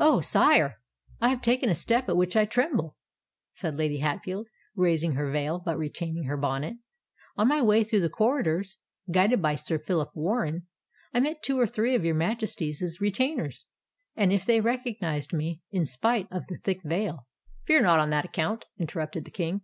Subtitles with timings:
[0.00, 0.20] "Oh!
[0.20, 0.80] sire,
[1.20, 2.96] I have taken a step at which I tremble,"
[3.54, 6.78] said Lady Hatfield, raising her veil, but retaining her bonnet.
[7.36, 8.78] "On my way through the corridors,
[9.12, 10.66] guided by Sir Phillip Warren,
[11.14, 13.66] I met two or three of your Majesty's retainers;
[14.16, 17.28] and if they recognised me—in spite of the thick veil——"
[17.64, 19.60] "Fear not on that account," interrupted the King.